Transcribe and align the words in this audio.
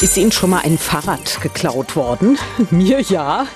Ist 0.00 0.16
Ihnen 0.16 0.30
schon 0.30 0.50
mal 0.50 0.60
ein 0.60 0.78
Fahrrad 0.78 1.40
geklaut 1.40 1.96
worden? 1.96 2.38
Mir 2.70 3.00
ja. 3.00 3.46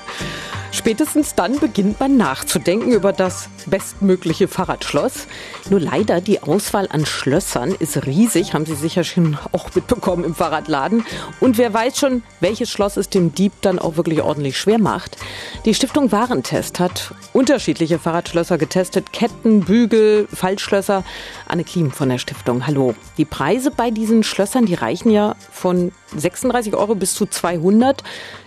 Spätestens 0.83 1.37
dann 1.37 1.61
beginnt 1.61 2.01
man 2.01 2.17
nachzudenken 2.17 2.91
über 2.91 3.13
das 3.13 3.49
bestmögliche 3.67 4.49
Fahrradschloss. 4.49 5.29
Nur 5.71 5.79
leider, 5.79 6.21
die 6.21 6.43
Auswahl 6.43 6.89
an 6.91 7.07
Schlössern 7.07 7.73
ist 7.79 8.05
riesig, 8.05 8.53
haben 8.53 8.67
Sie 8.67 8.75
sicher 8.75 9.05
schon 9.05 9.39
auch 9.53 9.73
mitbekommen 9.77 10.25
im 10.25 10.35
Fahrradladen. 10.35 11.07
Und 11.39 11.57
wer 11.57 11.73
weiß 11.73 11.99
schon, 11.99 12.25
welches 12.41 12.69
Schloss 12.69 12.97
es 12.97 13.09
dem 13.09 13.33
Dieb 13.33 13.53
dann 13.61 13.79
auch 13.79 13.97
wirklich 13.97 14.23
ordentlich 14.23 14.59
schwer 14.59 14.81
macht. 14.81 15.19
Die 15.67 15.73
Stiftung 15.73 16.11
Warentest 16.11 16.81
hat 16.81 17.15
unterschiedliche 17.33 18.01
Fahrradschlösser 18.01 18.59
getestet. 18.59 19.13
Ketten, 19.13 19.61
Bügel, 19.61 20.27
Faltschlösser. 20.35 21.05
Anne 21.47 21.63
Klim 21.63 21.93
von 21.93 22.09
der 22.09 22.19
Stiftung, 22.19 22.67
hallo. 22.67 22.97
Die 23.19 23.25
Preise 23.25 23.71
bei 23.71 23.93
diesen 23.93 24.25
Schlössern, 24.25 24.67
die 24.67 24.75
reichen 24.75 25.13
ja 25.13 25.37
von 25.53 25.93
36 26.17 26.75
Euro 26.75 26.97
bis 26.97 27.15
zu 27.15 27.27
200. 27.27 28.03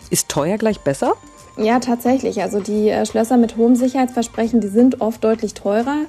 Ist 0.09 0.27
teuer 0.27 0.57
gleich 0.57 0.81
besser? 0.81 1.15
Ja, 1.57 1.79
tatsächlich. 1.79 2.41
Also 2.41 2.59
die 2.59 2.89
äh, 2.89 3.05
Schlösser 3.05 3.37
mit 3.37 3.55
hohem 3.55 3.75
Sicherheitsversprechen, 3.75 4.59
die 4.59 4.67
sind 4.67 5.01
oft 5.01 5.23
deutlich 5.23 5.53
teurer. 5.53 6.05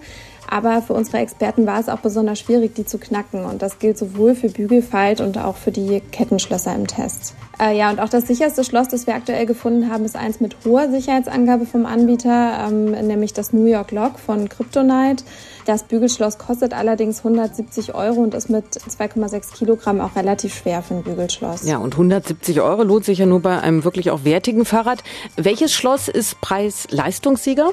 Aber 0.49 0.83
für 0.83 0.93
unsere 0.93 1.19
Experten 1.19 1.67
war 1.67 1.81
es 1.81 1.89
auch 1.89 1.99
besonders 1.99 2.39
schwierig, 2.39 2.75
die 2.75 2.85
zu 2.85 2.99
knacken. 2.99 3.45
Und 3.45 3.63
das 3.63 3.79
gilt 3.79 3.99
sowohl 3.99 4.35
für 4.35 4.49
Bügelfalt 4.49 5.21
und 5.21 5.39
auch 5.39 5.57
für 5.57 5.73
die 5.73 6.01
Kettenschlösser 6.13 6.75
im 6.75 6.87
Test. 6.87 7.35
Äh, 7.59 7.77
ja, 7.77 7.91
und 7.91 8.01
auch 8.01 8.09
das 8.09 8.27
sicherste 8.27 8.65
Schloss, 8.65 8.89
das 8.89 9.07
wir 9.07 9.15
aktuell 9.15 9.47
gefunden 9.47 9.91
haben, 9.91 10.05
ist 10.05 10.17
eins 10.17 10.41
mit 10.41 10.57
hoher 10.65 10.91
Sicherheitsangabe 10.91 11.65
vom 11.65 11.87
Anbieter, 11.87 12.67
ähm, 12.69 12.91
nämlich 12.91 13.33
das 13.33 13.53
New 13.53 13.65
York 13.65 13.93
Lock 13.93 14.19
von 14.19 14.49
Kryptonite. 14.49 15.25
Das 15.65 15.85
Bügelschloss 15.85 16.39
kostet 16.39 16.75
allerdings 16.75 17.19
170 17.19 17.95
Euro 17.95 18.21
und 18.21 18.35
ist 18.35 18.51
mit 18.51 18.67
2,6 18.67 19.55
Kilogramm 19.55 20.01
auch 20.01 20.17
relativ 20.17 20.55
schwer 20.55 20.83
für 20.83 20.95
ein 20.95 21.03
Bügelschloss. 21.03 21.67
Ja, 21.67 21.79
und 21.79 21.95
170 21.95 22.61
Euro 22.61 22.83
lohnt 22.83 23.05
sich 23.05 23.19
ja 23.19 23.27
nur 23.27 23.41
bei 23.41 23.59
einem 23.61 23.85
wirklich 23.85 24.11
auch 24.11 24.25
wertigen 24.25 24.65
Fahrrad. 24.65 25.03
Welches 25.37 25.73
Schloss 25.73 26.09
ist 26.09 26.41
Preis-Leistungssieger? 26.41 27.73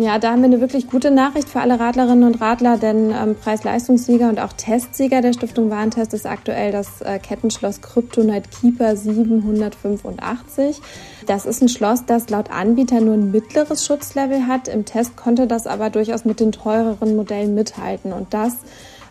Ja, 0.00 0.18
da 0.18 0.32
haben 0.32 0.40
wir 0.40 0.46
eine 0.46 0.60
wirklich 0.60 0.88
gute 0.88 1.12
Nachricht 1.12 1.48
für 1.48 1.60
alle 1.60 1.78
Radlerinnen 1.78 2.24
und 2.24 2.40
Radler, 2.40 2.78
denn 2.78 3.10
ähm, 3.10 3.36
Preis-Leistungssieger 3.36 4.28
und 4.28 4.40
auch 4.40 4.52
Testsieger 4.52 5.20
der 5.20 5.32
Stiftung 5.32 5.70
Warentest 5.70 6.12
ist 6.14 6.26
aktuell 6.26 6.72
das 6.72 7.00
äh, 7.00 7.20
Kettenschloss 7.20 7.80
Kryptonite 7.80 8.48
Keeper 8.48 8.96
785. 8.96 10.80
Das 11.26 11.46
ist 11.46 11.62
ein 11.62 11.68
Schloss, 11.68 12.06
das 12.06 12.28
laut 12.28 12.50
Anbieter 12.50 13.00
nur 13.00 13.14
ein 13.14 13.30
mittleres 13.30 13.86
Schutzlevel 13.86 14.48
hat. 14.48 14.66
Im 14.66 14.84
Test 14.84 15.16
konnte 15.16 15.46
das 15.46 15.68
aber 15.68 15.90
durchaus 15.90 16.24
mit 16.24 16.40
den 16.40 16.50
teureren 16.50 17.14
Modellen 17.14 17.54
mithalten 17.54 18.12
und 18.12 18.34
das 18.34 18.56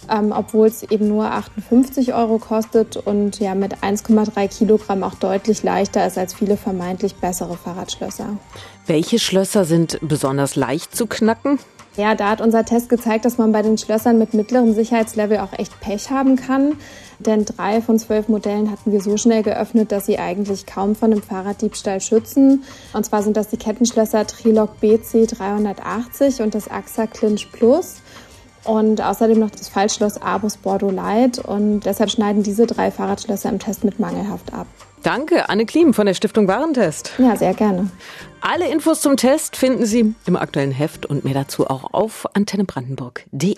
ähm, 0.09 0.34
obwohl 0.36 0.68
es 0.68 0.84
eben 0.84 1.08
nur 1.08 1.26
58 1.26 2.14
Euro 2.14 2.38
kostet 2.38 2.98
und 2.98 3.40
ja 3.40 3.56
mit 3.56 3.78
1,3 3.78 4.48
Kilogramm 4.48 5.04
auch 5.04 5.16
deutlich 5.16 5.64
leichter 5.64 6.06
ist 6.06 6.18
als 6.18 6.34
viele 6.34 6.58
vermeintlich 6.58 7.16
bessere 7.16 7.58
Fahrradschlösser. 7.58 8.38
Welche 8.86 9.20
Schlösser 9.20 9.66
sind 9.66 10.00
besonders 10.02 10.56
leicht 10.56 10.95
zu 10.95 11.08
knacken? 11.08 11.60
Ja, 11.95 12.16
da 12.16 12.32
hat 12.32 12.42
unser 12.42 12.66
Test 12.66 12.90
gezeigt, 12.90 13.23
dass 13.23 13.38
man 13.38 13.52
bei 13.52 13.62
den 13.62 13.78
Schlössern 13.78 14.18
mit 14.18 14.34
mittlerem 14.34 14.73
Sicherheitslevel 14.73 15.38
auch 15.38 15.54
echt 15.54 15.80
Pech 15.80 16.10
haben 16.10 16.38
kann. 16.38 16.73
Denn 17.20 17.45
drei 17.45 17.82
von 17.82 18.00
zwölf 18.00 18.28
Modellen 18.30 18.72
hatten 18.72 18.92
wir 18.92 19.00
so 19.00 19.16
schnell 19.16 19.44
geöffnet, 19.44 19.92
dass 19.92 20.08
sie 20.08 20.17
eigentlich 20.17 20.66
kaum 20.66 20.95
von 20.95 21.12
einem 21.12 21.22
Fahrraddiebstahl 21.22 22.02
schützen. 22.02 22.64
Und 22.94 23.06
zwar 23.06 23.22
sind 23.22 23.38
das 23.38 23.50
die 23.50 23.58
Kettenschlösser 23.58 24.26
Trilog 24.26 24.80
BC 24.80 25.28
380 25.28 26.42
und 26.42 26.56
das 26.56 26.67
AXA 26.67 27.06
Clinch 27.06 27.52
Plus 27.52 27.98
und 28.64 29.02
außerdem 29.02 29.39
noch 29.39 29.52
das 29.52 29.69
Fallschloss 29.69 30.22
Abus 30.22 30.58
Bordeaux 30.58 30.92
Light 30.92 31.39
und 31.39 31.81
deshalb 31.81 32.09
schneiden 32.09 32.44
diese 32.44 32.66
drei 32.66 32.92
Fahrradschlösser 32.92 33.50
im 33.50 33.59
Test 33.59 33.83
mit 33.83 34.00
mangelhaft 34.00 34.53
ab. 34.53 34.67
Danke, 35.03 35.50
Anne 35.50 35.66
Klim 35.66 35.94
von 35.94 36.05
der 36.05 36.14
Stiftung 36.14 36.47
Warentest. 36.47 37.11
Ja, 37.17 37.36
sehr 37.36 37.53
gerne. 37.53 37.89
Alle 38.39 38.70
Infos 38.70 39.02
zum 39.02 39.17
Test 39.17 39.58
finden 39.58 39.86
Sie 39.86 40.16
im 40.25 40.36
aktuellen 40.38 40.72
Heft 40.72 41.05
und 41.05 41.26
mehr 41.26 41.33
dazu 41.33 41.67
auch 41.67 41.93
auf 41.93 42.26
antennebrandenburg.de. 42.33 43.58